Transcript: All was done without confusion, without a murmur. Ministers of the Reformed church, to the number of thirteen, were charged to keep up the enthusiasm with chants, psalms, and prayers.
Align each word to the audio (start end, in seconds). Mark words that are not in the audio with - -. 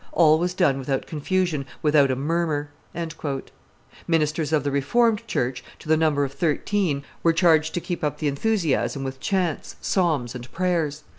All 0.13 0.39
was 0.39 0.55
done 0.55 0.79
without 0.79 1.05
confusion, 1.05 1.63
without 1.83 2.09
a 2.09 2.15
murmur. 2.15 2.71
Ministers 4.07 4.51
of 4.51 4.63
the 4.63 4.71
Reformed 4.71 5.21
church, 5.27 5.63
to 5.77 5.87
the 5.87 5.95
number 5.95 6.23
of 6.23 6.33
thirteen, 6.33 7.03
were 7.21 7.33
charged 7.33 7.75
to 7.75 7.79
keep 7.81 8.03
up 8.03 8.17
the 8.17 8.27
enthusiasm 8.27 9.03
with 9.03 9.19
chants, 9.19 9.75
psalms, 9.79 10.33
and 10.33 10.51
prayers. 10.51 11.03